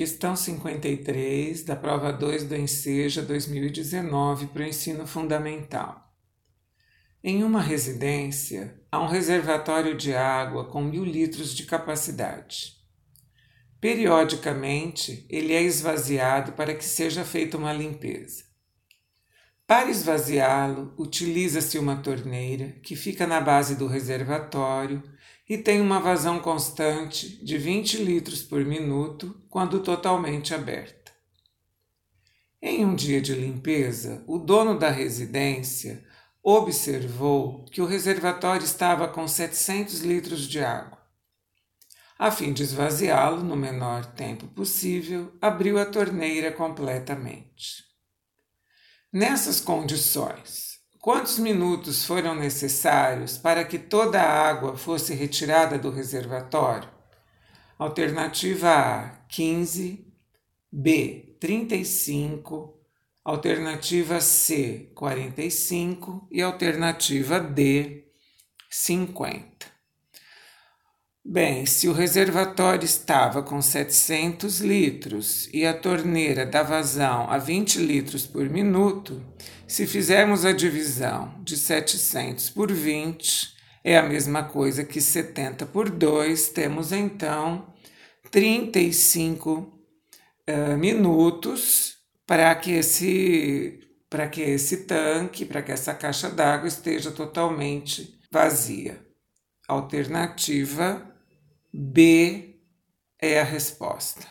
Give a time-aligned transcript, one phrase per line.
[0.00, 6.10] Questão 53 da prova 2 do Enseja 2019 para o ensino fundamental.
[7.22, 12.76] Em uma residência, há um reservatório de água com mil litros de capacidade.
[13.78, 18.44] Periodicamente, ele é esvaziado para que seja feita uma limpeza.
[19.70, 25.00] Para esvaziá-lo, utiliza-se uma torneira que fica na base do reservatório
[25.48, 31.12] e tem uma vazão constante de 20 litros por minuto quando totalmente aberta.
[32.60, 36.04] Em um dia de limpeza, o dono da residência
[36.42, 40.98] observou que o reservatório estava com 700 litros de água.
[42.18, 47.88] A fim de esvaziá-lo no menor tempo possível, abriu a torneira completamente.
[49.12, 56.88] Nessas condições, quantos minutos foram necessários para que toda a água fosse retirada do reservatório?
[57.76, 60.06] Alternativa A: 15,
[60.70, 62.78] B: 35,
[63.24, 68.04] alternativa C: 45 e alternativa D:
[68.70, 69.66] 50.
[71.32, 77.78] Bem, se o reservatório estava com 700 litros e a torneira dá vazão a 20
[77.78, 79.22] litros por minuto,
[79.64, 85.88] se fizermos a divisão de 700 por 20, é a mesma coisa que 70 por
[85.88, 87.72] 2, temos então
[88.32, 89.72] 35 uh,
[90.48, 91.94] eh, minutos
[92.26, 93.78] para que esse
[94.10, 98.98] para que esse tanque, para que essa caixa d'água esteja totalmente vazia.
[99.68, 101.09] Alternativa
[101.72, 102.60] B
[103.16, 104.26] é a resposta.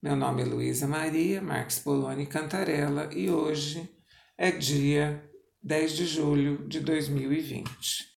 [0.00, 3.90] Meu nome é Luísa Maria Marques Poloni Cantarella e hoje
[4.38, 5.28] é dia
[5.60, 8.08] 10 de julho de 2020.